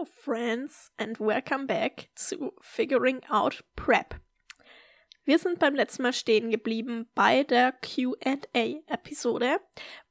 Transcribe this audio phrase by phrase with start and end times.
[0.00, 4.14] Hello, friends, and welcome back to Figuring Out Prep.
[5.26, 9.60] Wir sind beim letzten Mal stehen geblieben bei der QA-Episode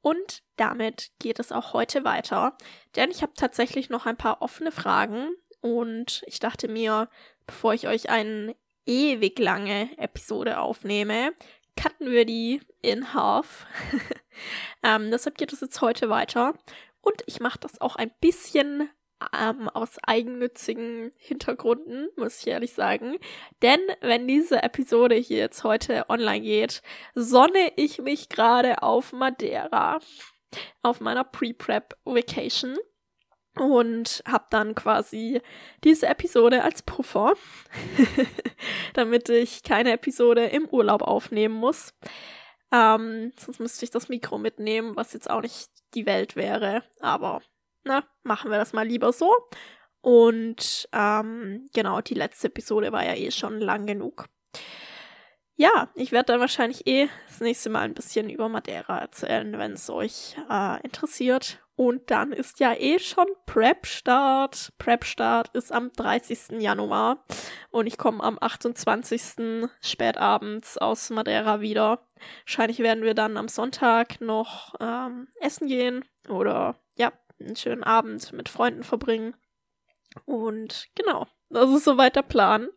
[0.01, 2.55] und damit geht es auch heute weiter,
[2.95, 5.31] denn ich habe tatsächlich noch ein paar offene Fragen
[5.61, 7.09] und ich dachte mir,
[7.47, 11.33] bevor ich euch eine ewig lange Episode aufnehme,
[11.75, 13.65] cutten wir die in half.
[14.83, 16.53] ähm, deshalb geht es jetzt heute weiter
[17.01, 18.87] und ich mache das auch ein bisschen
[19.37, 23.17] ähm, aus eigennützigen Hintergründen, muss ich ehrlich sagen.
[23.61, 26.81] Denn wenn diese Episode hier jetzt heute online geht,
[27.15, 29.99] sonne ich mich gerade auf Madeira,
[30.81, 32.77] auf meiner Pre-Prep-Vacation
[33.57, 35.41] und habe dann quasi
[35.83, 37.33] diese Episode als Puffer,
[38.93, 41.93] damit ich keine Episode im Urlaub aufnehmen muss.
[42.71, 46.83] Ähm, sonst müsste ich das Mikro mitnehmen, was jetzt auch nicht die Welt wäre.
[46.99, 47.41] Aber
[47.89, 49.33] na, machen wir das mal lieber so.
[50.01, 54.27] Und ähm, genau, die letzte Episode war ja eh schon lang genug.
[55.55, 59.73] Ja, ich werde dann wahrscheinlich eh das nächste Mal ein bisschen über Madeira erzählen, wenn
[59.73, 61.59] es euch äh, interessiert.
[61.75, 64.71] Und dann ist ja eh schon Prep-Start.
[64.77, 66.61] Prep-Start ist am 30.
[66.61, 67.25] Januar
[67.71, 69.67] und ich komme am 28.
[69.81, 72.05] spätabends aus Madeira wieder.
[72.45, 76.79] Wahrscheinlich werden wir dann am Sonntag noch ähm, essen gehen oder
[77.39, 79.35] einen schönen Abend mit Freunden verbringen.
[80.25, 82.69] Und genau, das ist soweit der Plan.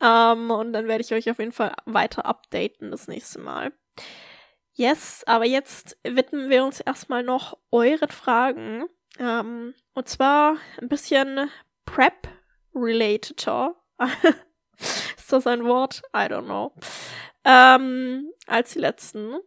[0.00, 3.72] Ähm, und dann werde ich euch auf jeden Fall weiter updaten das nächste Mal.
[4.74, 8.84] Yes, aber jetzt widmen wir uns erstmal noch euren Fragen.
[9.18, 11.50] Ähm, und zwar ein bisschen
[11.84, 13.46] Prep-related.
[15.16, 16.02] ist das ein Wort?
[16.14, 16.72] I don't know.
[17.44, 19.38] Ähm, als die letzten.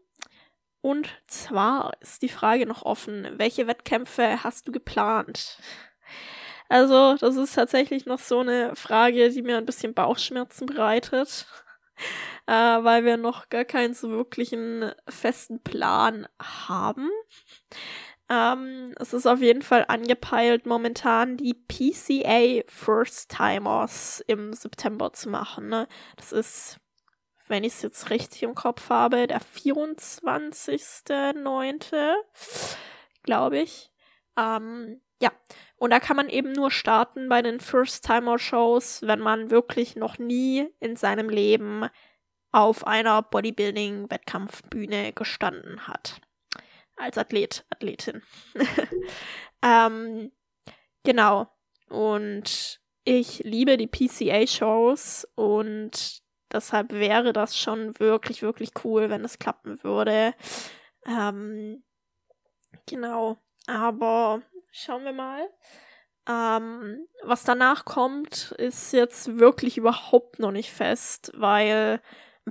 [0.82, 5.60] Und zwar ist die Frage noch offen, welche Wettkämpfe hast du geplant?
[6.70, 11.46] Also, das ist tatsächlich noch so eine Frage, die mir ein bisschen Bauchschmerzen bereitet,
[12.48, 17.10] äh, weil wir noch gar keinen so wirklichen festen Plan haben.
[18.30, 25.30] Ähm, es ist auf jeden Fall angepeilt, momentan die PCA First Timers im September zu
[25.30, 25.68] machen.
[25.68, 25.88] Ne?
[26.16, 26.81] Das ist
[27.52, 32.16] wenn ich es jetzt richtig im Kopf habe, der 24.9.,
[33.24, 33.92] glaube ich.
[34.38, 35.34] Ähm, ja,
[35.76, 40.70] und da kann man eben nur starten bei den First-Timer-Shows, wenn man wirklich noch nie
[40.80, 41.88] in seinem Leben
[42.52, 46.22] auf einer Bodybuilding-Wettkampfbühne gestanden hat.
[46.96, 48.22] Als Athlet, Athletin.
[49.62, 50.32] ähm,
[51.04, 51.50] genau.
[51.90, 59.40] Und ich liebe die PCA-Shows und Deshalb wäre das schon wirklich, wirklich cool, wenn es
[59.40, 60.34] klappen würde.
[61.06, 61.84] Ähm,
[62.86, 63.38] genau.
[63.68, 64.42] Aber
[64.72, 65.48] schauen wir mal.
[66.28, 72.02] Ähm, was danach kommt, ist jetzt wirklich überhaupt noch nicht fest, weil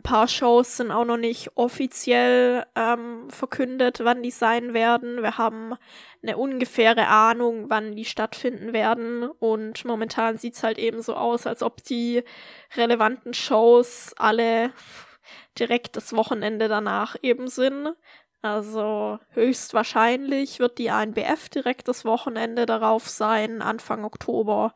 [0.01, 5.21] ein paar Shows sind auch noch nicht offiziell ähm, verkündet, wann die sein werden.
[5.23, 5.75] Wir haben
[6.23, 9.25] eine ungefähre Ahnung, wann die stattfinden werden.
[9.25, 12.25] Und momentan sieht's halt eben so aus, als ob die
[12.77, 14.73] relevanten Shows alle
[15.59, 17.91] direkt das Wochenende danach eben sind.
[18.41, 24.73] Also höchstwahrscheinlich wird die ANBF direkt das Wochenende darauf sein, Anfang Oktober.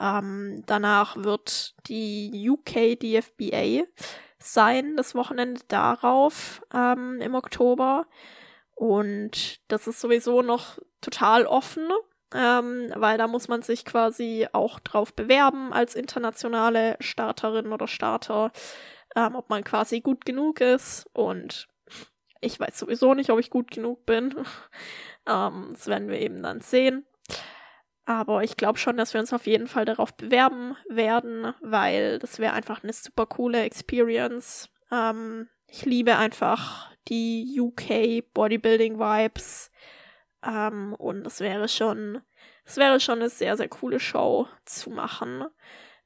[0.00, 3.84] Ähm, danach wird die UK DFBA
[4.42, 8.06] sein, das Wochenende darauf ähm, im Oktober.
[8.74, 11.88] Und das ist sowieso noch total offen,
[12.34, 18.52] ähm, weil da muss man sich quasi auch drauf bewerben als internationale Starterin oder Starter,
[19.14, 21.06] ähm, ob man quasi gut genug ist.
[21.12, 21.68] Und
[22.40, 24.34] ich weiß sowieso nicht, ob ich gut genug bin.
[25.28, 27.06] ähm, das werden wir eben dann sehen.
[28.04, 32.38] Aber ich glaube schon, dass wir uns auf jeden Fall darauf bewerben werden, weil das
[32.38, 34.68] wäre einfach eine super coole Experience.
[34.90, 39.70] Ähm, ich liebe einfach die UK Bodybuilding Vibes.
[40.44, 42.20] Ähm, und es wäre schon,
[42.64, 45.44] es wäre schon eine sehr, sehr coole Show zu machen.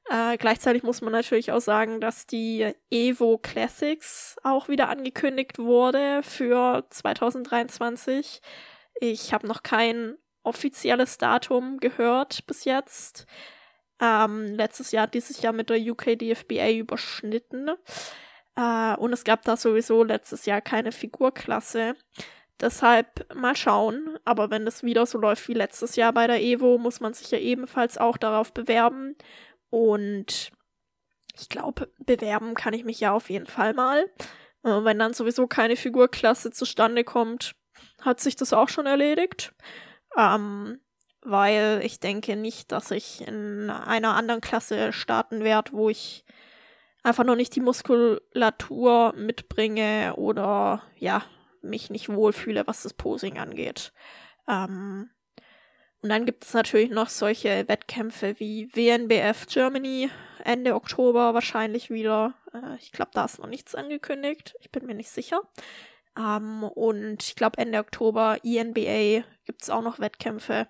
[0.09, 6.21] Äh, gleichzeitig muss man natürlich auch sagen, dass die Evo Classics auch wieder angekündigt wurde
[6.23, 8.41] für 2023.
[9.01, 13.27] Ich habe noch kein offizielles Datum gehört bis jetzt.
[13.99, 17.71] Ähm, letztes Jahr, dieses Jahr mit der UK DFBA überschnitten.
[18.55, 21.95] Äh, und es gab da sowieso letztes Jahr keine Figurklasse.
[22.59, 24.17] Deshalb mal schauen.
[24.25, 27.31] Aber wenn es wieder so läuft wie letztes Jahr bei der Evo, muss man sich
[27.31, 29.15] ja ebenfalls auch darauf bewerben.
[29.69, 30.51] Und
[31.39, 34.09] ich glaube, bewerben kann ich mich ja auf jeden Fall mal.
[34.63, 37.55] Äh, wenn dann sowieso keine Figurklasse zustande kommt,
[38.01, 39.53] hat sich das auch schon erledigt.
[40.17, 40.79] Ähm,
[41.21, 46.23] weil ich denke nicht, dass ich in einer anderen Klasse starten werde, wo ich
[47.03, 51.23] einfach noch nicht die Muskulatur mitbringe oder ja,
[51.61, 53.93] mich nicht wohlfühle, was das Posing angeht.
[54.47, 55.09] Ähm,
[56.01, 60.09] und dann gibt es natürlich noch solche Wettkämpfe wie WNBF Germany
[60.43, 62.35] Ende Oktober wahrscheinlich wieder.
[62.53, 64.55] Äh, ich glaube, da ist noch nichts angekündigt.
[64.61, 65.41] Ich bin mir nicht sicher.
[66.17, 70.67] Ähm, und ich glaube, Ende Oktober ENBA gibt es auch noch Wettkämpfe.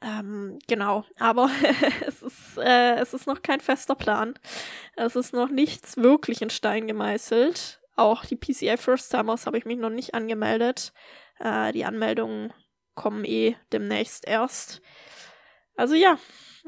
[0.00, 1.50] Ähm, genau, aber
[2.06, 4.38] es, ist, äh, es ist noch kein fester Plan.
[4.96, 7.80] Es ist noch nichts wirklich in Stein gemeißelt.
[7.96, 10.92] Auch die PCA First Timers habe ich mich noch nicht angemeldet.
[11.38, 12.52] Äh, die Anmeldungen
[12.94, 14.82] kommen eh demnächst erst.
[15.76, 16.18] Also ja,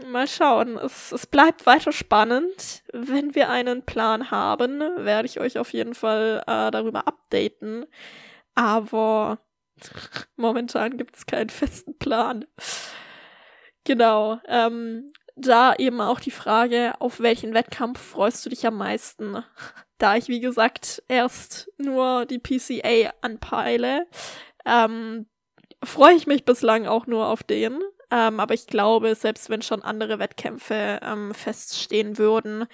[0.05, 0.77] mal schauen.
[0.77, 2.83] Es, es bleibt weiter spannend.
[2.93, 7.87] Wenn wir einen Plan haben, werde ich euch auf jeden Fall äh, darüber updaten.
[8.55, 9.39] Aber
[10.37, 12.45] momentan gibt es keinen festen Plan.
[13.85, 14.41] Genau.
[14.47, 19.43] Ähm, da eben auch die Frage, auf welchen Wettkampf freust du dich am meisten?
[19.99, 24.07] Da ich, wie gesagt, erst nur die PCA anpeile,
[24.67, 25.25] ähm,
[25.83, 27.81] freue ich mich bislang auch nur auf den.
[28.11, 32.67] Ähm, aber ich glaube, selbst wenn schon andere Wettkämpfe ähm, feststehen würden,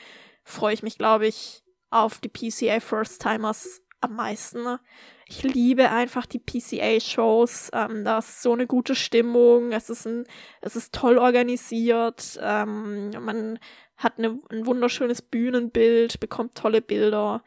[0.45, 4.79] freue ich mich, glaube ich, auf die PCA First Timers am meisten.
[5.27, 7.71] Ich liebe einfach die PCA-Shows.
[7.73, 9.73] Ähm, da ist so eine gute Stimmung.
[9.73, 10.25] Es ist ein,
[10.61, 12.39] es ist toll organisiert.
[12.43, 13.59] Ähm, man
[13.97, 17.43] hat eine, ein wunderschönes Bühnenbild, bekommt tolle Bilder.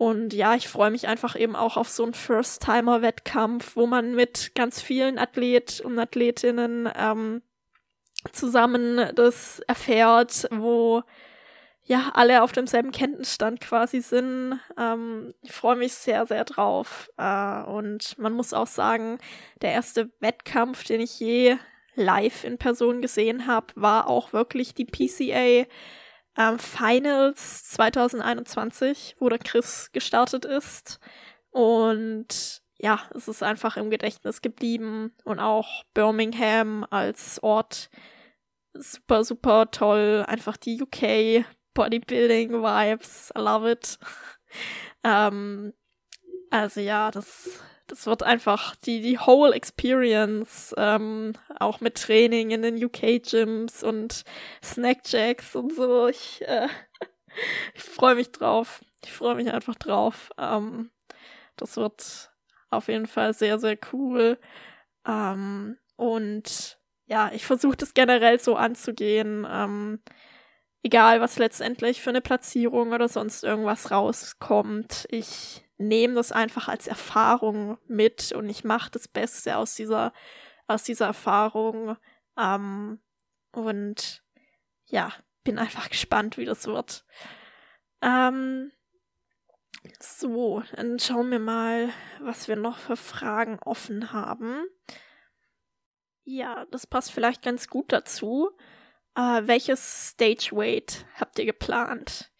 [0.00, 4.54] Und ja, ich freue mich einfach eben auch auf so einen First-Timer-Wettkampf, wo man mit
[4.54, 7.42] ganz vielen Athlet und Athletinnen ähm,
[8.32, 11.02] zusammen das erfährt, wo
[11.84, 14.58] ja alle auf demselben Kenntnisstand quasi sind.
[14.78, 17.10] Ähm, ich freue mich sehr, sehr drauf.
[17.18, 19.18] Äh, und man muss auch sagen,
[19.60, 21.58] der erste Wettkampf, den ich je
[21.94, 25.66] live in Person gesehen habe, war auch wirklich die PCA
[26.36, 31.00] ähm, Finals 2021, wo der Chris gestartet ist.
[31.50, 37.90] Und ja, es ist einfach im Gedächtnis geblieben und auch Birmingham als Ort
[38.72, 40.24] super, super toll.
[40.26, 41.44] Einfach die UK
[41.74, 43.32] Bodybuilding Vibes.
[43.36, 43.98] I love it.
[45.04, 45.72] ähm,
[46.50, 52.62] also ja, das das wird einfach die, die whole experience, ähm, auch mit Training in
[52.62, 54.24] den UK-Gyms und
[54.62, 56.06] Snackjacks und so.
[56.06, 56.68] Ich, äh,
[57.74, 58.84] ich freue mich drauf.
[59.04, 60.30] Ich freue mich einfach drauf.
[60.38, 60.90] Ähm,
[61.56, 62.30] das wird
[62.70, 64.38] auf jeden Fall sehr, sehr cool.
[65.06, 69.44] Ähm, und ja, ich versuche das generell so anzugehen.
[69.50, 70.00] Ähm,
[70.84, 75.06] egal, was letztendlich für eine Platzierung oder sonst irgendwas rauskommt.
[75.10, 80.12] Ich nehme das einfach als Erfahrung mit und ich mache das Beste aus dieser,
[80.66, 81.96] aus dieser Erfahrung.
[82.38, 83.00] Ähm,
[83.52, 84.22] und
[84.84, 85.12] ja,
[85.42, 87.04] bin einfach gespannt, wie das wird.
[88.02, 88.72] Ähm,
[89.98, 91.88] so, dann schauen wir mal,
[92.20, 94.66] was wir noch für Fragen offen haben.
[96.24, 98.50] Ja, das passt vielleicht ganz gut dazu.
[99.16, 102.30] Äh, welches Stage Weight habt ihr geplant?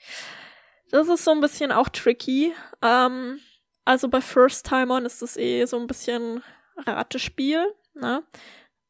[0.91, 2.53] Das ist so ein bisschen auch tricky.
[2.83, 3.41] Ähm,
[3.85, 6.43] also bei First-Timern ist das eh so ein bisschen
[6.77, 7.65] Ratespiel,
[7.95, 8.25] ne?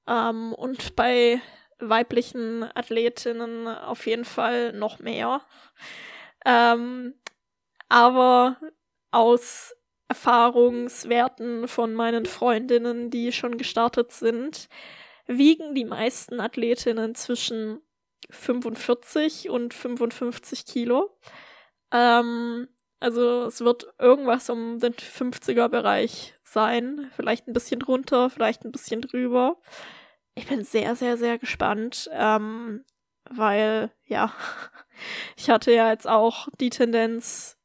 [0.06, 1.40] Ähm, und bei
[1.78, 5.42] weiblichen Athletinnen auf jeden Fall noch mehr.
[6.44, 7.14] Ähm,
[7.88, 8.56] aber
[9.10, 9.74] aus
[10.08, 14.68] Erfahrungswerten von meinen Freundinnen, die schon gestartet sind,
[15.26, 17.80] wiegen die meisten Athletinnen zwischen
[18.30, 21.16] 45 und 55 Kilo.
[21.92, 22.68] Ähm,
[23.00, 27.10] also es wird irgendwas um den 50er Bereich sein.
[27.14, 29.56] Vielleicht ein bisschen drunter, vielleicht ein bisschen drüber.
[30.34, 32.84] Ich bin sehr, sehr, sehr gespannt, ähm,
[33.28, 34.32] weil, ja,
[35.36, 37.60] ich hatte ja jetzt auch die Tendenz,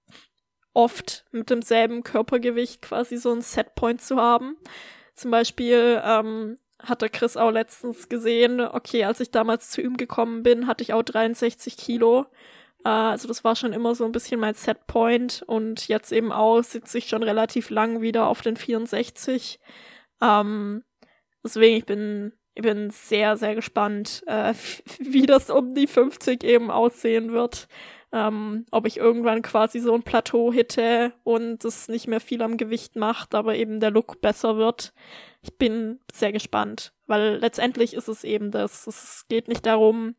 [0.75, 4.57] oft mit demselben Körpergewicht quasi so ein Setpoint zu haben.
[5.15, 10.43] Zum Beispiel ähm, hatte Chris auch letztens gesehen, okay, als ich damals zu ihm gekommen
[10.43, 12.25] bin, hatte ich auch 63 Kilo.
[12.85, 16.61] Äh, also das war schon immer so ein bisschen mein Setpoint und jetzt eben auch
[16.63, 19.59] sitze ich schon relativ lang wieder auf den 64.
[20.21, 20.83] Ähm,
[21.43, 24.53] deswegen, ich bin, ich bin sehr, sehr gespannt, äh,
[24.99, 27.67] wie das um die 50 eben aussehen wird.
[28.11, 32.55] Ähm, ob ich irgendwann quasi so ein Plateau hitte und es nicht mehr viel am
[32.55, 34.93] Gewicht macht, aber eben der Look besser wird.
[35.41, 38.87] Ich bin sehr gespannt, weil letztendlich ist es eben das.
[38.87, 40.15] Es geht nicht darum,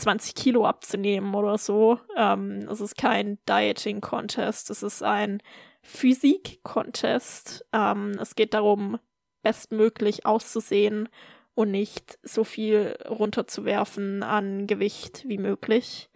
[0.00, 1.98] 20 Kilo abzunehmen oder so.
[2.16, 5.42] Ähm, es ist kein Dieting-Contest, es ist ein
[5.82, 7.66] Physik-Contest.
[7.72, 8.98] Ähm, es geht darum,
[9.42, 11.08] bestmöglich auszusehen
[11.54, 16.10] und nicht so viel runterzuwerfen an Gewicht wie möglich.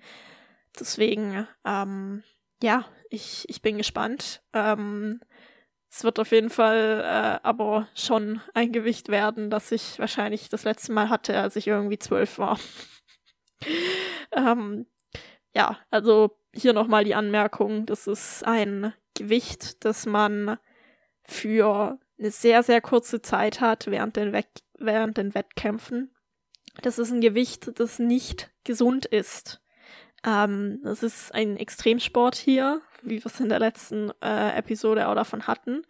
[0.78, 2.22] Deswegen, ähm,
[2.62, 4.42] ja, ich, ich bin gespannt.
[4.52, 5.20] Ähm,
[5.90, 10.64] es wird auf jeden Fall äh, aber schon ein Gewicht werden, das ich wahrscheinlich das
[10.64, 12.58] letzte Mal hatte, als ich irgendwie zwölf war.
[14.32, 14.86] ähm,
[15.54, 20.58] ja, also hier nochmal die Anmerkung, das ist ein Gewicht, das man
[21.22, 24.44] für eine sehr, sehr kurze Zeit hat während den, We
[24.78, 26.14] während den Wettkämpfen.
[26.82, 29.60] Das ist ein Gewicht, das nicht gesund ist.
[30.24, 35.14] Ähm, das ist ein Extremsport hier, wie wir es in der letzten äh, Episode auch
[35.14, 35.82] davon hatten.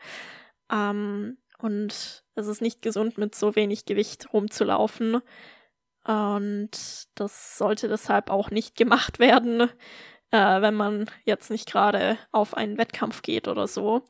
[0.71, 5.23] Ähm, und es ist nicht gesund, mit so wenig Gewicht rumzulaufen.
[6.07, 6.71] Und
[7.15, 9.63] das sollte deshalb auch nicht gemacht werden,
[10.31, 14.05] äh, wenn man jetzt nicht gerade auf einen Wettkampf geht oder so.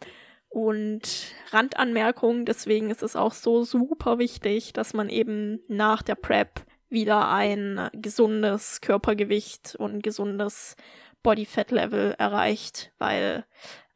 [0.49, 6.65] Und Randanmerkung, deswegen ist es auch so super wichtig, dass man eben nach der Prep
[6.89, 10.77] wieder ein gesundes Körpergewicht und gesundes
[11.25, 13.45] Body Fat Level erreicht, weil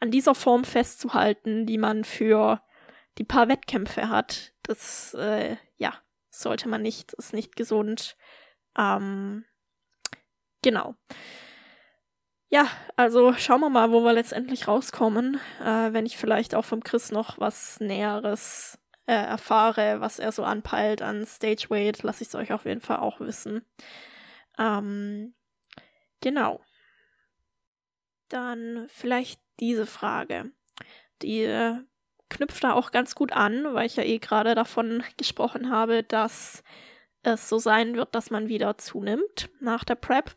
[0.01, 2.61] an dieser Form festzuhalten, die man für
[3.19, 5.95] die paar Wettkämpfe hat, das äh, ja
[6.41, 8.17] sollte man nicht, ist nicht gesund.
[8.77, 9.45] Ähm,
[10.63, 10.95] genau.
[12.51, 12.67] Ja,
[12.97, 17.11] also schauen wir mal, wo wir letztendlich rauskommen, äh, wenn ich vielleicht auch vom Chris
[17.11, 22.35] noch was Näheres äh, erfahre, was er so anpeilt an Stage Weight, lasse ich es
[22.35, 23.67] euch auf jeden Fall auch wissen.
[24.59, 25.35] Ähm,
[26.21, 26.61] genau.
[28.29, 30.51] Dann vielleicht diese Frage.
[31.23, 31.77] Die äh,
[32.29, 36.63] knüpft da auch ganz gut an, weil ich ja eh gerade davon gesprochen habe, dass
[37.23, 40.37] es so sein wird, dass man wieder zunimmt nach der Prep.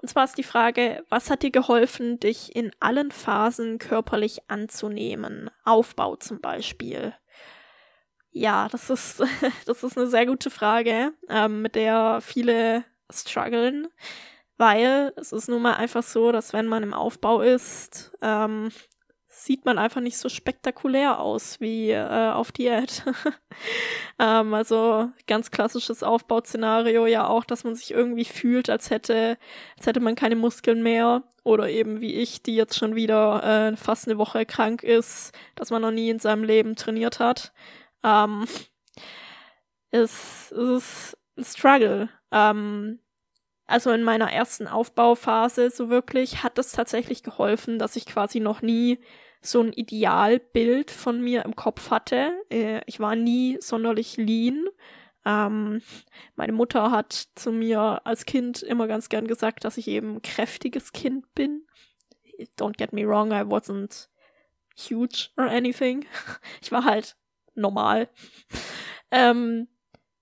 [0.00, 5.50] Und zwar ist die Frage, was hat dir geholfen, dich in allen Phasen körperlich anzunehmen?
[5.64, 7.14] Aufbau zum Beispiel.
[8.30, 9.22] Ja, das ist,
[9.66, 13.88] das ist eine sehr gute Frage, ähm, mit der viele strugglen,
[14.56, 18.70] weil es ist nun mal einfach so, dass wenn man im Aufbau ist, ähm,
[19.44, 23.04] sieht man einfach nicht so spektakulär aus wie äh, auf Diät.
[24.18, 29.38] ähm, also ganz klassisches Aufbauszenario ja auch, dass man sich irgendwie fühlt, als hätte,
[29.76, 31.22] als hätte man keine Muskeln mehr.
[31.44, 35.70] Oder eben wie ich, die jetzt schon wieder äh, fast eine Woche krank ist, dass
[35.70, 37.52] man noch nie in seinem Leben trainiert hat.
[38.02, 38.46] Ähm,
[39.90, 42.08] es, es ist ein Struggle.
[42.32, 42.98] Ähm,
[43.66, 48.62] also in meiner ersten Aufbauphase so wirklich hat es tatsächlich geholfen, dass ich quasi noch
[48.62, 48.98] nie
[49.40, 52.32] so ein Idealbild von mir im Kopf hatte.
[52.50, 54.66] Äh, ich war nie sonderlich lean.
[55.24, 55.82] Ähm,
[56.36, 60.22] meine Mutter hat zu mir als Kind immer ganz gern gesagt, dass ich eben ein
[60.22, 61.66] kräftiges Kind bin.
[62.58, 64.08] Don't get me wrong, I wasn't
[64.76, 66.06] huge or anything.
[66.62, 67.16] Ich war halt
[67.54, 68.08] normal.
[69.10, 69.68] Ähm,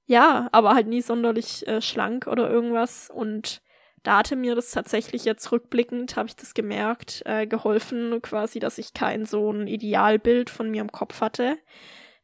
[0.06, 3.10] ja, aber halt nie sonderlich äh, schlank oder irgendwas.
[3.10, 3.62] Und
[4.06, 8.78] da hatte mir das tatsächlich jetzt rückblickend, habe ich das gemerkt, äh, geholfen, quasi, dass
[8.78, 11.58] ich kein so ein Idealbild von mir im Kopf hatte.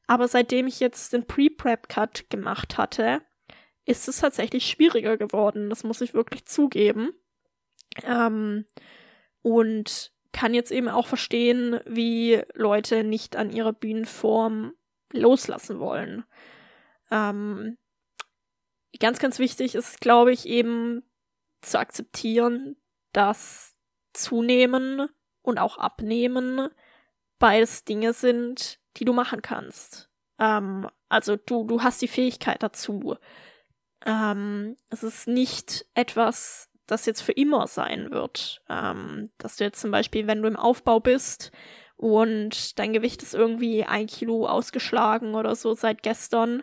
[0.06, 3.22] Aber seitdem ich jetzt den Pre-Prep-Cut gemacht hatte,
[3.84, 5.70] ist es tatsächlich schwieriger geworden.
[5.70, 7.14] Das muss ich wirklich zugeben.
[8.04, 8.64] Ähm,
[9.42, 14.72] und kann jetzt eben auch verstehen, wie Leute nicht an ihrer Bühnenform
[15.12, 16.22] loslassen wollen.
[17.10, 17.76] Ähm,
[19.00, 21.02] ganz, ganz wichtig ist, glaube ich, eben
[21.62, 22.76] zu akzeptieren,
[23.12, 23.74] dass
[24.12, 25.08] Zunehmen
[25.42, 26.68] und auch Abnehmen
[27.38, 30.10] beides Dinge sind, die du machen kannst.
[30.38, 33.16] Ähm, also du, du hast die Fähigkeit dazu.
[34.04, 38.62] Ähm, es ist nicht etwas, das jetzt für immer sein wird.
[38.68, 41.52] Ähm, dass du jetzt zum Beispiel, wenn du im Aufbau bist
[41.96, 46.62] und dein Gewicht ist irgendwie ein Kilo ausgeschlagen oder so seit gestern,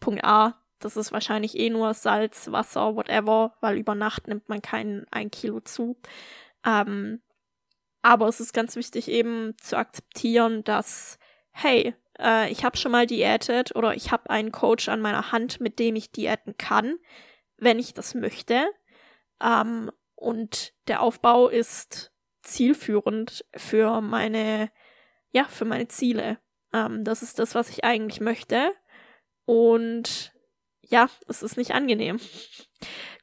[0.00, 4.62] Punkt A, das ist wahrscheinlich eh nur Salz, Wasser, whatever, weil über Nacht nimmt man
[4.62, 5.96] kein ein Kilo zu.
[6.64, 7.22] Ähm,
[8.02, 11.18] aber es ist ganz wichtig eben zu akzeptieren, dass,
[11.50, 15.60] hey, äh, ich habe schon mal diätet oder ich habe einen Coach an meiner Hand,
[15.60, 16.98] mit dem ich diäten kann,
[17.56, 18.66] wenn ich das möchte.
[19.42, 24.70] Ähm, und der Aufbau ist zielführend für meine,
[25.32, 26.38] ja, für meine Ziele.
[26.72, 28.72] Ähm, das ist das, was ich eigentlich möchte.
[29.44, 30.32] Und
[30.88, 32.18] ja, es ist nicht angenehm.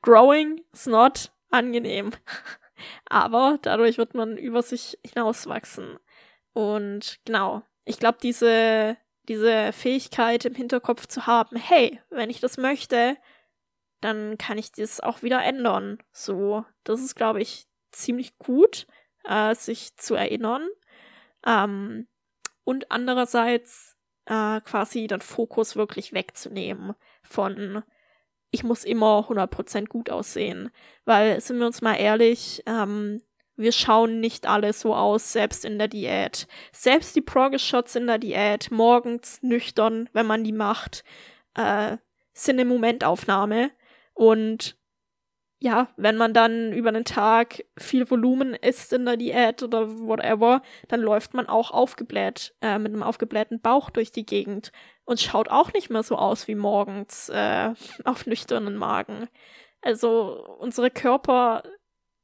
[0.01, 2.11] Growing is not angenehm.
[3.05, 5.97] Aber dadurch wird man über sich hinauswachsen.
[6.53, 12.57] Und genau, ich glaube, diese, diese Fähigkeit im Hinterkopf zu haben, hey, wenn ich das
[12.57, 13.17] möchte,
[14.01, 15.99] dann kann ich das auch wieder ändern.
[16.11, 18.85] So, das ist, glaube ich, ziemlich gut,
[19.23, 20.67] äh, sich zu erinnern.
[21.45, 22.07] Ähm,
[22.65, 27.83] und andererseits äh, quasi den Fokus wirklich wegzunehmen von
[28.53, 30.69] ich muss immer 100% gut aussehen.
[31.05, 33.19] Weil, sind wir uns mal ehrlich, ähm,
[33.55, 36.47] wir schauen nicht alle so aus, selbst in der Diät.
[36.71, 41.03] Selbst die Progress-Shots in der Diät, morgens nüchtern, wenn man die macht,
[41.55, 41.97] äh,
[42.33, 43.71] sind eine Momentaufnahme.
[44.13, 44.77] Und
[45.63, 50.61] ja, wenn man dann über den Tag viel Volumen isst in der Diät oder whatever,
[50.89, 54.73] dann läuft man auch aufgebläht, äh, mit einem aufgeblähten Bauch durch die Gegend
[55.05, 59.29] und schaut auch nicht mehr so aus wie morgens äh, auf nüchternen Magen.
[59.81, 61.63] Also unsere Körper,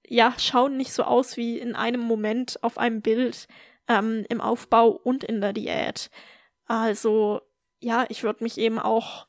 [0.05, 3.47] ja, schauen nicht so aus wie in einem Moment auf einem Bild
[3.87, 6.09] ähm, im Aufbau und in der Diät.
[6.65, 7.39] Also
[7.79, 9.27] ja, ich würde mich eben auch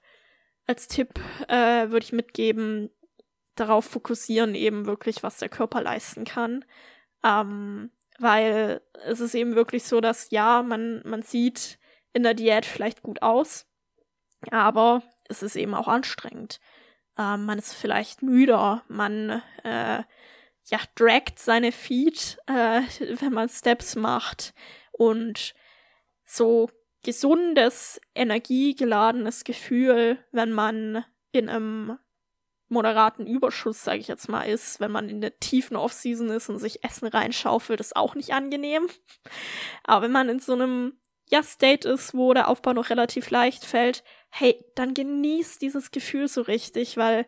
[0.66, 1.10] als Tipp
[1.46, 2.90] äh, würde ich mitgeben,
[3.60, 6.64] darauf fokussieren, eben wirklich, was der Körper leisten kann.
[7.22, 11.78] Ähm, weil es ist eben wirklich so, dass ja, man, man sieht
[12.12, 13.66] in der Diät vielleicht gut aus,
[14.50, 16.60] aber es ist eben auch anstrengend.
[17.18, 20.02] Ähm, man ist vielleicht müder, man äh,
[20.66, 22.82] ja, dragt seine Feet, äh,
[23.20, 24.54] wenn man Steps macht
[24.92, 25.54] und
[26.24, 26.70] so
[27.02, 31.98] gesundes, energiegeladenes Gefühl, wenn man in einem
[32.70, 36.58] moderaten Überschuss, sage ich jetzt mal, ist, wenn man in der tiefen Offseason ist und
[36.58, 38.88] sich Essen reinschaufelt, ist auch nicht angenehm.
[39.84, 40.98] Aber wenn man in so einem
[41.28, 46.28] ja, State ist, wo der Aufbau noch relativ leicht fällt, hey, dann genießt dieses Gefühl
[46.28, 47.26] so richtig, weil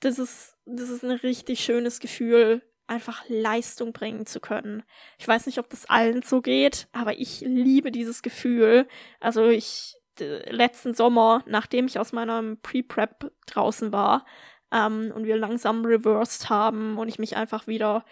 [0.00, 4.82] das ist, das ist ein richtig schönes Gefühl, einfach Leistung bringen zu können.
[5.18, 8.88] Ich weiß nicht, ob das allen so geht, aber ich liebe dieses Gefühl.
[9.20, 14.24] Also ich, letzten Sommer, nachdem ich aus meinem Pre-Prep draußen war
[14.72, 18.04] ähm, und wir langsam reversed haben und ich mich einfach wieder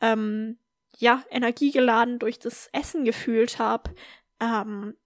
[0.00, 0.58] ähm,
[0.98, 3.94] ja energiegeladen durch das Essen gefühlt habe,
[4.40, 4.96] ähm,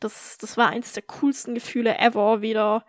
[0.00, 2.84] das das war eins der coolsten Gefühle ever, wieder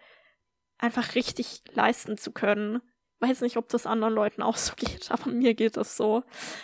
[0.78, 2.82] einfach richtig leisten zu können.
[3.20, 6.24] Weiß nicht, ob das anderen Leuten auch so geht, aber mir geht das so.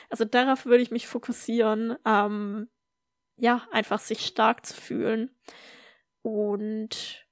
[0.10, 2.70] Also darauf würde ich mich fokussieren, ähm,
[3.38, 5.32] ja, einfach sich stark zu fühlen.
[6.24, 7.28] Und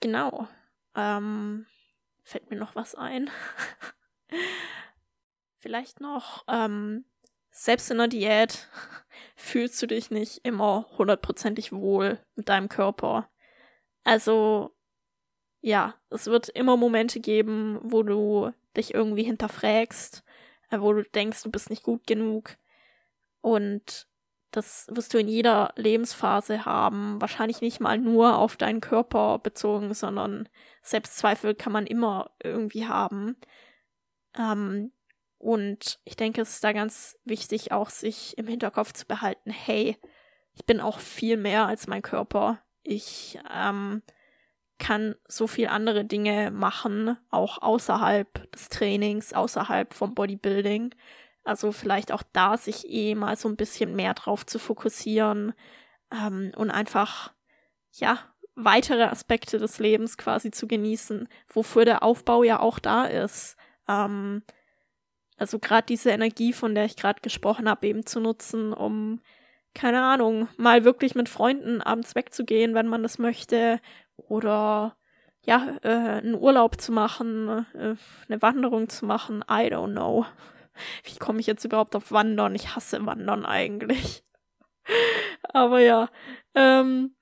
[0.00, 0.48] genau,
[0.94, 1.66] ähm,
[2.22, 3.28] fällt mir noch was ein.
[5.58, 7.04] Vielleicht noch, ähm,
[7.50, 8.68] selbst in der Diät
[9.36, 13.28] fühlst du dich nicht immer hundertprozentig wohl mit deinem Körper.
[14.04, 14.74] Also,
[15.60, 20.22] ja, es wird immer Momente geben, wo du dich irgendwie hinterfragst,
[20.70, 22.56] äh, wo du denkst, du bist nicht gut genug.
[23.40, 24.09] Und
[24.50, 27.20] das wirst du in jeder Lebensphase haben.
[27.20, 30.48] Wahrscheinlich nicht mal nur auf deinen Körper bezogen, sondern
[30.82, 33.36] Selbstzweifel kann man immer irgendwie haben.
[34.36, 34.92] Ähm,
[35.38, 39.96] und ich denke, es ist da ganz wichtig, auch sich im Hinterkopf zu behalten, hey,
[40.52, 42.60] ich bin auch viel mehr als mein Körper.
[42.82, 44.02] Ich ähm,
[44.78, 50.94] kann so viel andere Dinge machen, auch außerhalb des Trainings, außerhalb vom Bodybuilding.
[51.44, 55.54] Also vielleicht auch da sich eh mal so ein bisschen mehr drauf zu fokussieren
[56.12, 57.32] ähm, und einfach,
[57.92, 58.18] ja,
[58.54, 63.56] weitere Aspekte des Lebens quasi zu genießen, wofür der Aufbau ja auch da ist.
[63.88, 64.42] Ähm,
[65.38, 69.20] also gerade diese Energie, von der ich gerade gesprochen habe, eben zu nutzen, um,
[69.74, 73.80] keine Ahnung, mal wirklich mit Freunden abends wegzugehen, wenn man das möchte,
[74.16, 74.96] oder
[75.46, 77.94] ja, äh, einen Urlaub zu machen, äh,
[78.28, 80.26] eine Wanderung zu machen, I don't know.
[81.04, 82.54] Wie komme ich jetzt überhaupt auf Wandern?
[82.54, 84.24] Ich hasse Wandern eigentlich.
[85.52, 86.08] aber ja,
[86.54, 87.14] ähm,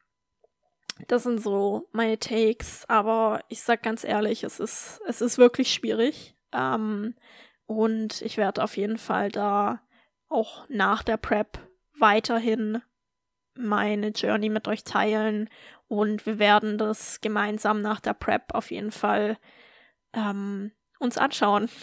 [1.07, 2.85] das sind so meine Takes.
[2.89, 6.37] Aber ich sag ganz ehrlich, es ist, es ist wirklich schwierig.
[6.53, 7.15] Ähm,
[7.67, 9.81] und ich werde auf jeden Fall da
[10.29, 11.59] auch nach der Prep
[11.99, 12.83] weiterhin
[13.55, 15.51] meine Journey mit euch teilen
[15.89, 19.39] und wir werden das gemeinsam nach der Prep auf jeden Fall
[20.13, 21.69] ähm, uns anschauen.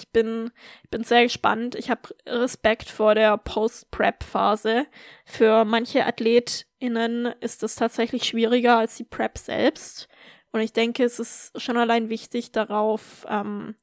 [0.00, 0.50] Ich bin,
[0.84, 1.74] ich bin sehr gespannt.
[1.74, 4.86] Ich habe Respekt vor der Post-Prep-Phase.
[5.24, 10.08] Für manche AthletInnen ist es tatsächlich schwieriger als die Prep selbst.
[10.52, 13.74] Und ich denke, es ist schon allein wichtig, darauf, ähm,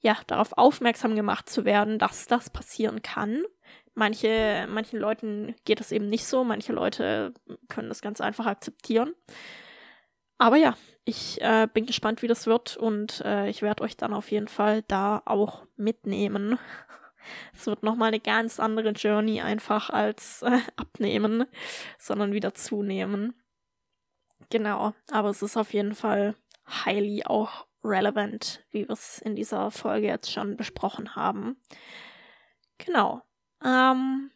[0.00, 3.44] ja, darauf aufmerksam gemacht zu werden, dass das passieren kann.
[3.94, 7.32] Manche, manchen Leuten geht es eben nicht so, manche Leute
[7.68, 9.14] können das ganz einfach akzeptieren.
[10.36, 14.14] Aber ja, ich äh, bin gespannt, wie das wird und äh, ich werde euch dann
[14.14, 16.58] auf jeden Fall da auch mitnehmen.
[17.54, 21.46] Es wird nochmal eine ganz andere Journey einfach als äh, abnehmen,
[21.98, 23.32] sondern wieder zunehmen.
[24.50, 26.34] Genau, aber es ist auf jeden Fall
[26.68, 31.56] highly auch relevant, wie wir es in dieser Folge jetzt schon besprochen haben.
[32.76, 33.22] Genau.
[33.64, 34.30] Ähm,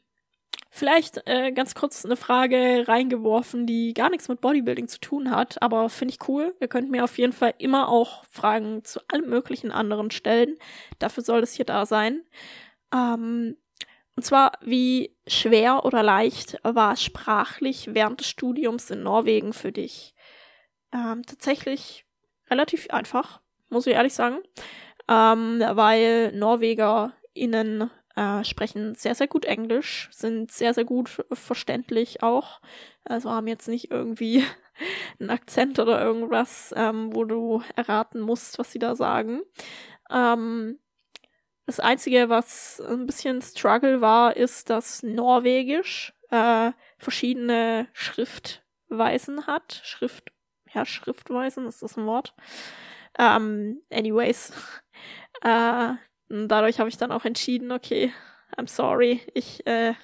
[0.78, 5.60] Vielleicht äh, ganz kurz eine Frage reingeworfen, die gar nichts mit Bodybuilding zu tun hat,
[5.60, 6.54] aber finde ich cool.
[6.60, 10.56] Ihr könnt mir auf jeden Fall immer auch Fragen zu allem möglichen anderen stellen.
[11.00, 12.22] Dafür soll es hier da sein.
[12.94, 13.56] Ähm,
[14.14, 19.72] und zwar, wie schwer oder leicht war es sprachlich während des Studiums in Norwegen für
[19.72, 20.14] dich?
[20.92, 22.06] Ähm, tatsächlich
[22.50, 24.38] relativ einfach, muss ich ehrlich sagen.
[25.08, 32.60] Ähm, weil NorwegerInnen äh, sprechen sehr, sehr gut Englisch, sind sehr, sehr gut verständlich auch.
[33.04, 34.44] Also haben jetzt nicht irgendwie
[35.20, 39.42] einen Akzent oder irgendwas, ähm, wo du erraten musst, was sie da sagen.
[40.10, 40.80] Ähm,
[41.66, 49.80] das Einzige, was ein bisschen Struggle war, ist, dass Norwegisch äh, verschiedene Schriftweisen hat.
[49.84, 50.32] Schrift,
[50.72, 52.34] ja, Schriftweisen, ist das ein Wort?
[53.18, 54.52] Ähm, anyways.
[55.40, 55.94] Äh,
[56.28, 58.12] dadurch habe ich dann auch entschieden, okay,
[58.56, 59.94] I'm sorry, ich, äh,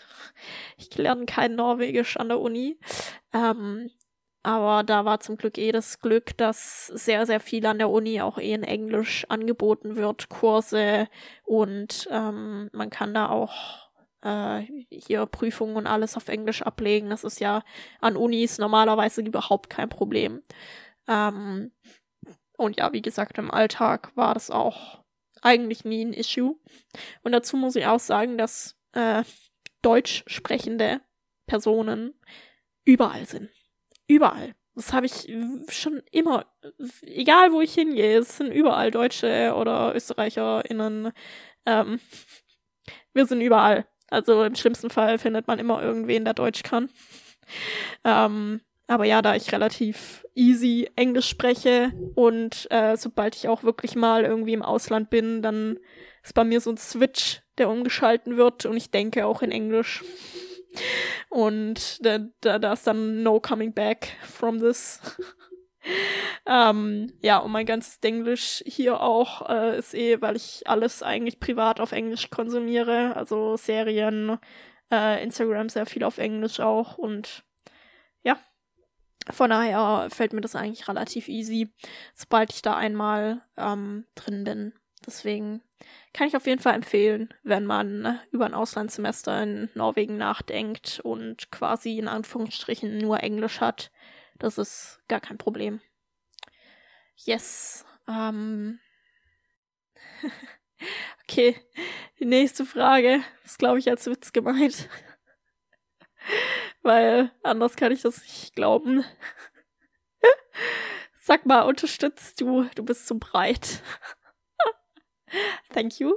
[0.77, 2.79] ich lerne kein Norwegisch an der Uni.
[3.33, 3.91] Ähm,
[4.43, 8.21] aber da war zum Glück eh das Glück, dass sehr, sehr viel an der Uni
[8.21, 11.09] auch eh in Englisch angeboten wird, Kurse
[11.45, 13.89] und ähm, man kann da auch
[14.21, 17.09] äh, hier Prüfungen und alles auf Englisch ablegen.
[17.09, 17.63] Das ist ja
[18.03, 20.43] an Unis normalerweise überhaupt kein Problem.
[21.09, 21.73] Ähm,
[22.59, 25.04] und ja, wie gesagt, im Alltag war das auch
[25.45, 26.57] eigentlich nie ein Issue.
[27.23, 29.23] Und dazu muss ich auch sagen, dass äh,
[29.83, 31.01] deutsch sprechende
[31.47, 32.15] Personen
[32.85, 33.51] überall sind
[34.07, 34.55] überall.
[34.75, 35.33] Das habe ich
[35.69, 36.47] schon immer,
[37.03, 41.13] egal wo ich hingehe, es sind überall Deutsche oder ÖsterreicherInnen.
[41.65, 42.01] Ähm,
[43.13, 43.87] wir sind überall.
[44.11, 46.91] Also im schlimmsten Fall findet man immer irgendwen, der Deutsch kann.
[48.03, 53.97] Ähm, aber ja, da ich relativ easy Englisch spreche und äh, sobald ich auch wirklich
[53.97, 55.79] mal irgendwie im Ausland bin, dann
[56.23, 60.03] ist bei mir so ein Switch, der umgeschalten wird und ich denke auch in Englisch.
[61.29, 65.01] Und da, da, da ist dann no coming back from this.
[66.47, 71.41] ähm, ja, und mein ganzes Englisch hier auch äh, ist eh, weil ich alles eigentlich
[71.41, 73.17] privat auf Englisch konsumiere.
[73.17, 74.39] Also Serien,
[74.91, 76.99] äh, Instagram sehr viel auf Englisch auch.
[76.99, 77.44] Und
[79.31, 81.73] von daher fällt mir das eigentlich relativ easy,
[82.15, 84.73] sobald ich da einmal ähm, drin bin.
[85.07, 85.63] Deswegen
[86.13, 91.51] kann ich auf jeden Fall empfehlen, wenn man über ein Auslandssemester in Norwegen nachdenkt und
[91.51, 93.91] quasi in Anführungsstrichen nur Englisch hat.
[94.39, 95.81] Das ist gar kein Problem.
[97.17, 97.85] Yes.
[98.09, 98.81] Ähm.
[101.23, 101.57] okay,
[102.19, 104.89] die nächste Frage ist, glaube ich, als Witz gemeint.
[106.85, 109.05] Weil anders kann ich das nicht glauben.
[111.21, 113.83] Sag mal, unterstützt du, du bist zu breit.
[115.73, 116.15] thank you.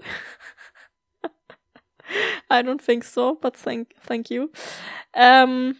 [2.51, 4.49] I don't think so, but thank, thank you.
[5.13, 5.77] Ähm,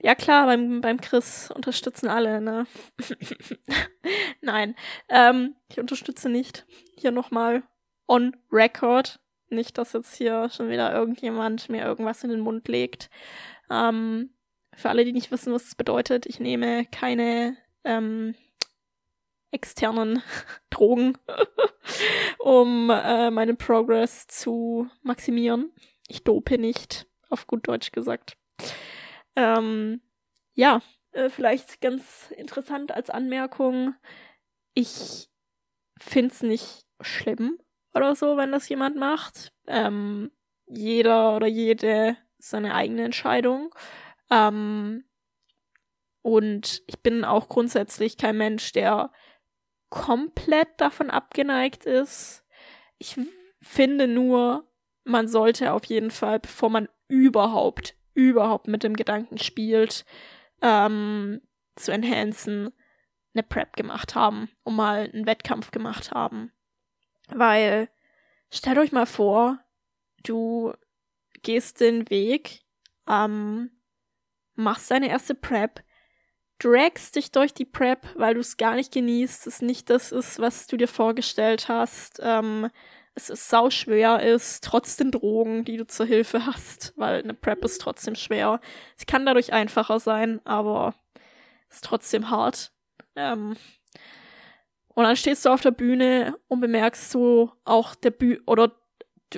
[0.00, 2.68] ja klar, beim, beim Chris unterstützen alle, ne?
[4.40, 4.76] Nein,
[5.08, 6.66] ähm, ich unterstütze nicht.
[6.96, 7.64] Hier nochmal
[8.06, 9.18] on record.
[9.48, 13.10] Nicht, dass jetzt hier schon wieder irgendjemand mir irgendwas in den Mund legt.
[13.70, 14.30] Ähm,
[14.76, 18.34] für alle, die nicht wissen, was es bedeutet, ich nehme keine ähm,
[19.50, 20.22] externen
[20.70, 21.16] Drogen,
[22.38, 25.72] um äh, meinen Progress zu maximieren.
[26.08, 28.36] Ich dope nicht, auf gut Deutsch gesagt.
[29.36, 30.02] Ähm,
[30.54, 33.94] ja, äh, vielleicht ganz interessant als Anmerkung.
[34.74, 35.28] Ich
[35.98, 37.58] find's nicht schlimm
[37.94, 39.52] oder so, wenn das jemand macht.
[39.66, 40.30] Ähm,
[40.66, 42.16] jeder oder jede
[42.48, 43.74] seine eigene Entscheidung.
[44.30, 45.04] Ähm,
[46.22, 49.10] und ich bin auch grundsätzlich kein Mensch, der
[49.90, 52.44] komplett davon abgeneigt ist.
[52.98, 53.16] Ich
[53.60, 54.70] finde nur,
[55.04, 60.04] man sollte auf jeden Fall, bevor man überhaupt, überhaupt mit dem Gedanken spielt,
[60.62, 61.42] ähm,
[61.76, 62.72] zu enhancen,
[63.34, 66.52] eine Prep gemacht haben und mal einen Wettkampf gemacht haben.
[67.28, 67.88] Weil,
[68.50, 69.58] stellt euch mal vor,
[70.22, 70.72] du
[71.44, 72.62] gehst den Weg,
[73.08, 73.70] ähm,
[74.54, 75.84] machst deine erste Prep,
[76.58, 80.40] dragst dich durch die Prep, weil du es gar nicht genießt, es nicht das ist,
[80.40, 82.70] was du dir vorgestellt hast, ähm,
[83.14, 87.64] es ist sauschwer ist, trotz den Drogen, die du zur Hilfe hast, weil eine Prep
[87.64, 88.60] ist trotzdem schwer.
[88.96, 90.94] Sie kann dadurch einfacher sein, aber
[91.70, 92.72] ist trotzdem hart.
[93.14, 93.56] Ähm,
[94.88, 98.72] und dann stehst du auf der Bühne und bemerkst so auch der Bühne oder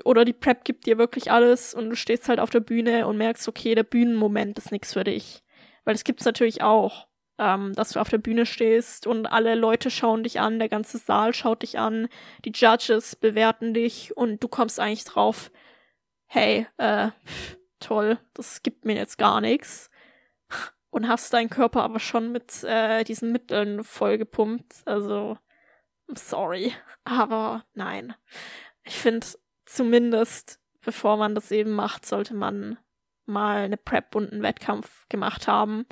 [0.04, 3.16] oder die Prep gibt dir wirklich alles und du stehst halt auf der Bühne und
[3.16, 5.42] merkst, okay, der Bühnenmoment ist nichts für dich.
[5.84, 7.06] Weil es gibt's natürlich auch,
[7.38, 10.98] ähm, dass du auf der Bühne stehst und alle Leute schauen dich an, der ganze
[10.98, 12.08] Saal schaut dich an,
[12.44, 15.50] die Judges bewerten dich und du kommst eigentlich drauf,
[16.26, 17.10] hey, äh,
[17.80, 19.90] toll, das gibt mir jetzt gar nichts.
[20.90, 24.76] Und hast deinen Körper aber schon mit äh, diesen Mitteln vollgepumpt.
[24.86, 25.36] Also,
[26.14, 26.72] sorry.
[27.04, 28.14] Aber nein.
[28.82, 29.26] Ich finde,
[29.66, 32.78] zumindest, bevor man das eben macht, sollte man
[33.26, 35.84] mal eine Prep und einen Wettkampf gemacht haben.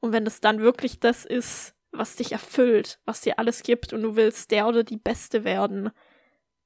[0.00, 4.02] Und wenn es dann wirklich das ist, was dich erfüllt, was dir alles gibt und
[4.02, 5.90] du willst der oder die Beste werden,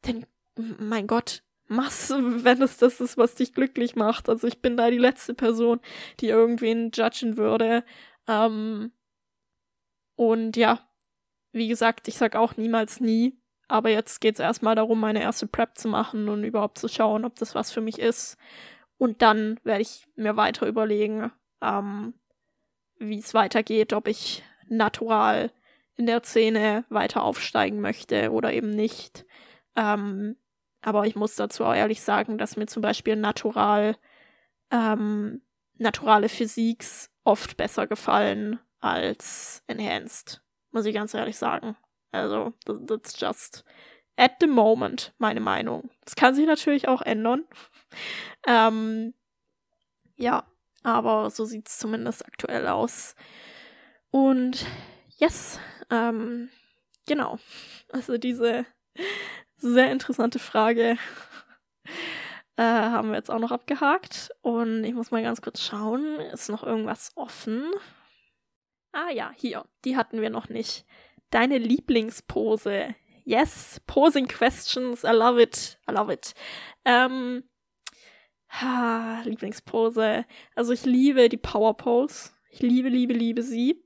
[0.03, 4.29] dann, mein Gott, mach's, wenn es das ist, was dich glücklich macht.
[4.29, 5.81] Also ich bin da die letzte Person,
[6.20, 7.85] die irgendwen judgen würde.
[8.29, 8.92] Ähm,
[10.14, 10.88] und ja,
[11.53, 13.41] wie gesagt, ich sag auch niemals nie.
[13.72, 17.37] Aber jetzt geht's erstmal darum, meine erste Prep zu machen und überhaupt zu schauen, ob
[17.37, 18.37] das was für mich ist.
[18.98, 21.32] Und dann werde ich mir weiter überlegen,
[21.62, 22.12] ähm,
[22.98, 25.50] wie es weitergeht, ob ich natural
[25.96, 29.24] in der Szene weiter aufsteigen möchte oder eben nicht.
[29.74, 30.37] Ähm,
[30.82, 33.96] aber ich muss dazu auch ehrlich sagen, dass mir zum Beispiel natural,
[34.70, 35.40] ähm,
[35.78, 40.42] naturale Physiks oft besser gefallen als enhanced.
[40.72, 41.74] Muss ich ganz ehrlich sagen.
[42.12, 42.53] Also,
[42.87, 43.64] that's just
[44.16, 45.90] at the moment meine Meinung.
[46.05, 47.44] Das kann sich natürlich auch ändern.
[48.46, 49.14] ähm,
[50.16, 50.46] ja,
[50.83, 53.14] aber so sieht es zumindest aktuell aus.
[54.11, 54.66] Und
[55.16, 55.59] yes,
[55.90, 56.51] ähm,
[57.07, 57.38] genau.
[57.90, 58.66] Also diese
[59.57, 60.98] sehr interessante Frage
[62.57, 64.31] äh, haben wir jetzt auch noch abgehakt.
[64.42, 67.70] Und ich muss mal ganz kurz schauen, ist noch irgendwas offen?
[68.92, 70.85] Ah ja, hier, die hatten wir noch nicht.
[71.33, 72.95] Deine Lieblingspose.
[73.25, 76.35] Yes, posing questions, I love it, I love it.
[76.85, 77.45] Ähm,
[78.49, 80.27] ha, Lieblingspose.
[80.55, 82.33] Also ich liebe die Power Pose.
[82.51, 83.83] Ich liebe, liebe, liebe sie.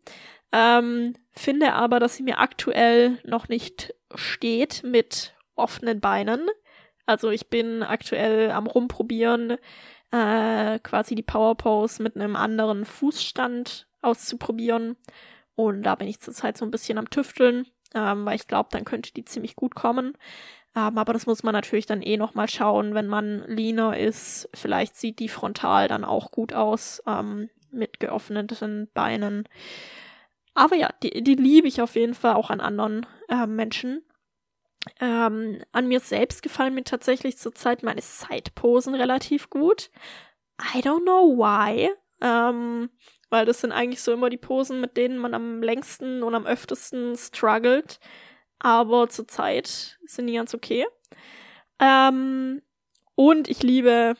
[0.50, 6.48] Ähm, finde aber, dass sie mir aktuell noch nicht steht mit offenen Beinen.
[7.04, 9.58] Also ich bin aktuell am rumprobieren,
[10.10, 14.96] äh, quasi die Power Pose mit einem anderen Fußstand auszuprobieren.
[15.56, 18.84] Und da bin ich zurzeit so ein bisschen am Tüfteln, ähm, weil ich glaube, dann
[18.84, 20.16] könnte die ziemlich gut kommen.
[20.76, 24.48] Ähm, aber das muss man natürlich dann eh nochmal schauen, wenn man leaner ist.
[24.54, 27.02] Vielleicht sieht die frontal dann auch gut aus.
[27.06, 29.48] Ähm, mit geöffneten Beinen.
[30.54, 34.02] Aber ja, die, die liebe ich auf jeden Fall auch an anderen äh, Menschen.
[35.00, 39.90] Ähm, an mir selbst gefallen mir tatsächlich zurzeit meine Sideposen relativ gut.
[40.74, 41.90] I don't know why.
[42.22, 42.88] Ähm,
[43.30, 46.46] weil das sind eigentlich so immer die Posen, mit denen man am längsten und am
[46.46, 48.00] öftesten struggelt.
[48.58, 50.86] Aber zurzeit sind die ganz okay.
[51.80, 52.62] Ähm,
[53.14, 54.16] und ich liebe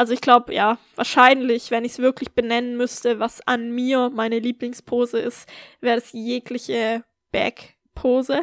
[0.00, 4.38] also ich glaube, ja, wahrscheinlich, wenn ich es wirklich benennen müsste, was an mir meine
[4.38, 5.46] Lieblingspose ist,
[5.82, 8.40] wäre es jegliche Backpose.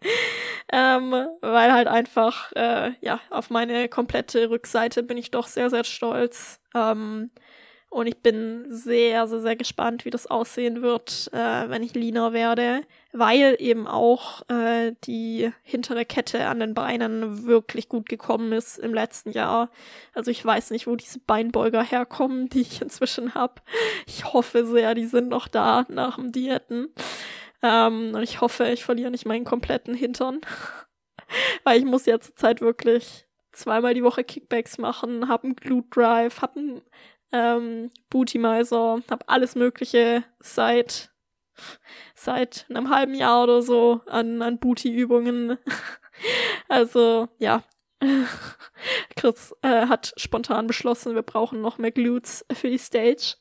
[0.72, 1.10] ähm,
[1.42, 6.58] weil halt einfach, äh, ja, auf meine komplette Rückseite bin ich doch sehr, sehr stolz.
[6.74, 7.30] Ähm,
[7.96, 12.34] und ich bin sehr, sehr, sehr gespannt, wie das aussehen wird, äh, wenn ich leaner
[12.34, 12.82] werde,
[13.12, 18.92] weil eben auch äh, die hintere Kette an den Beinen wirklich gut gekommen ist im
[18.92, 19.70] letzten Jahr.
[20.12, 23.62] Also ich weiß nicht, wo diese Beinbeuger herkommen, die ich inzwischen habe.
[24.06, 26.88] Ich hoffe sehr, die sind noch da nach dem Diäten.
[27.62, 30.42] Ähm, und ich hoffe, ich verliere nicht meinen kompletten Hintern.
[31.64, 36.42] weil ich muss ja zurzeit wirklich zweimal die Woche Kickbacks machen, hab einen Glute Drive,
[36.42, 36.82] hab einen
[37.32, 41.10] ähm, Bootymizer, hab alles Mögliche seit
[42.14, 45.58] seit einem halben Jahr oder so an, an Booty-Übungen.
[46.68, 47.62] also, ja.
[49.16, 53.36] Chris äh, hat spontan beschlossen, wir brauchen noch mehr Glutes für die Stage.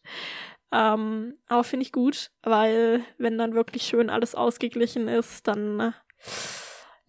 [0.71, 5.93] Ähm, aber finde ich gut, weil wenn dann wirklich schön alles ausgeglichen ist, dann,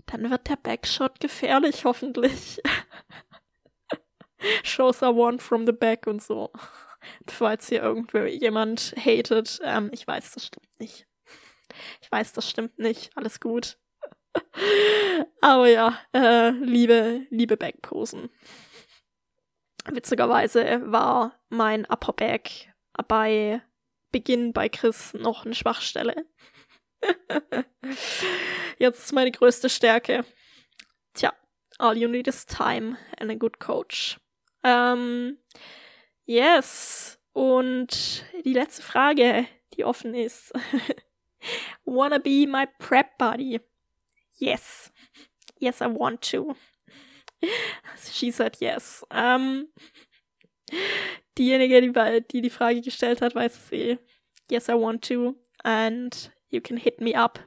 [0.07, 2.61] dann wird der Backshot gefährlich, hoffentlich.
[4.63, 6.51] Shows are won from the back und so.
[7.41, 9.61] Jetzt hier irgendwo jemand hatet.
[9.63, 11.07] Ähm, ich weiß, das stimmt nicht.
[12.01, 13.11] Ich weiß, das stimmt nicht.
[13.17, 13.79] Alles gut.
[15.41, 18.31] Aber ja, äh, liebe, liebe Backposen.
[19.87, 22.73] Witzigerweise war mein Upper Back
[23.09, 23.63] bei
[24.11, 26.27] Beginn bei Chris noch eine Schwachstelle.
[28.79, 30.25] Jetzt ist meine größte Stärke.
[31.15, 31.33] Tja,
[31.79, 34.19] all you need is time and a good coach.
[34.67, 35.39] Ähm,
[36.25, 37.19] yes.
[37.33, 40.53] Und die letzte Frage, die offen ist.
[41.85, 43.61] Wanna be my prep buddy?
[44.39, 44.93] Yes.
[45.59, 46.57] Yes, I want to.
[48.11, 49.07] She said yes.
[49.11, 49.69] Ähm,
[51.39, 53.99] diejenige, die, die die Frage gestellt hat, weiß es eh.
[54.51, 55.37] Yes, I want to.
[55.63, 57.39] And you can hit me up.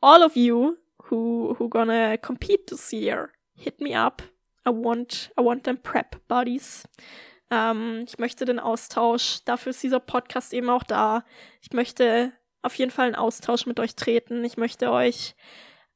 [0.00, 0.78] All of you
[1.10, 4.22] who who gonna compete this year, hit me up
[4.66, 6.84] I want I want them prep buddies.
[7.50, 9.40] Ähm, ich möchte den Austausch.
[9.44, 11.24] Dafür ist dieser Podcast eben auch da.
[11.62, 14.44] Ich möchte auf jeden Fall in Austausch mit euch treten.
[14.44, 15.36] Ich möchte euch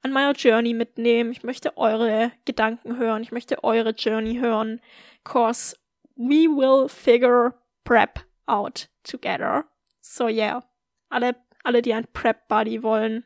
[0.03, 1.33] an meiner Journey mitnehmen.
[1.33, 3.23] Ich möchte eure Gedanken hören.
[3.23, 4.81] Ich möchte eure Journey hören.
[5.25, 5.77] Cause
[6.15, 7.55] we will figure
[7.85, 9.65] prep out together.
[10.01, 10.63] So yeah.
[11.09, 13.25] Alle, alle, die ein Prep Buddy wollen,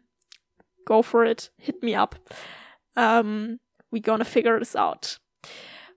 [0.87, 1.52] go for it.
[1.59, 2.16] Hit me up.
[2.96, 5.20] Um, we gonna figure this out.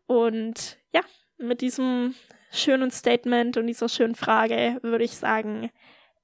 [0.06, 1.02] Und ja,
[1.38, 2.16] mit diesem
[2.52, 5.70] schönen Statement und dieser schönen Frage würde ich sagen,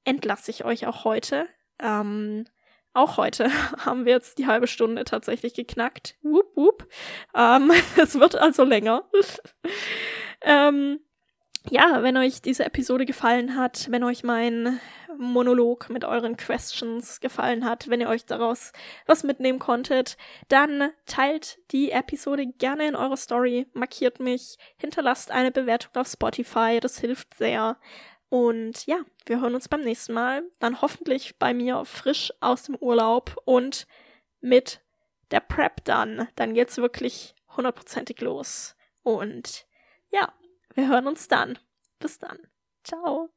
[0.05, 1.47] entlasse ich euch auch heute.
[1.79, 2.45] Ähm,
[2.93, 3.49] auch heute
[3.85, 6.15] haben wir jetzt die halbe Stunde tatsächlich geknackt.
[6.21, 6.87] Wupp, wupp.
[7.35, 9.09] Ähm, es wird also länger.
[10.41, 10.99] ähm,
[11.69, 14.79] ja, wenn euch diese Episode gefallen hat, wenn euch mein
[15.17, 18.73] Monolog mit euren Questions gefallen hat, wenn ihr euch daraus
[19.05, 20.17] was mitnehmen konntet,
[20.49, 26.79] dann teilt die Episode gerne in eurer Story, markiert mich, hinterlasst eine Bewertung auf Spotify,
[26.81, 27.77] das hilft sehr.
[28.29, 28.97] Und ja,
[29.27, 30.43] wir hören uns beim nächsten Mal.
[30.59, 33.85] Dann hoffentlich bei mir frisch aus dem Urlaub und
[34.41, 34.81] mit
[35.29, 36.27] der Prep dann.
[36.35, 38.75] Dann geht's wirklich hundertprozentig los.
[39.03, 39.67] Und
[40.09, 40.33] ja,
[40.75, 41.57] wir hören uns dann.
[41.99, 42.39] Bis dann.
[42.83, 43.29] Ciao.